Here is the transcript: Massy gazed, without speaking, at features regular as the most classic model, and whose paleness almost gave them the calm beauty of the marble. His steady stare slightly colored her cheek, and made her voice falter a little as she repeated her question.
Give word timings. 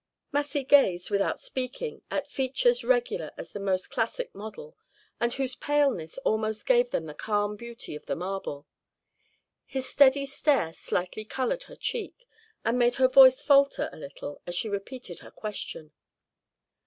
Massy 0.31 0.63
gazed, 0.63 1.11
without 1.11 1.39
speaking, 1.39 2.01
at 2.09 2.27
features 2.27 2.83
regular 2.83 3.29
as 3.37 3.51
the 3.51 3.59
most 3.59 3.91
classic 3.91 4.33
model, 4.33 4.75
and 5.19 5.33
whose 5.33 5.55
paleness 5.55 6.17
almost 6.25 6.65
gave 6.65 6.89
them 6.89 7.05
the 7.05 7.13
calm 7.13 7.55
beauty 7.55 7.95
of 7.95 8.07
the 8.07 8.15
marble. 8.15 8.65
His 9.63 9.87
steady 9.87 10.25
stare 10.25 10.73
slightly 10.73 11.23
colored 11.23 11.65
her 11.69 11.75
cheek, 11.75 12.27
and 12.65 12.79
made 12.79 12.95
her 12.95 13.07
voice 13.07 13.41
falter 13.41 13.91
a 13.93 13.97
little 13.99 14.41
as 14.47 14.55
she 14.55 14.67
repeated 14.67 15.19
her 15.19 15.29
question. 15.29 15.91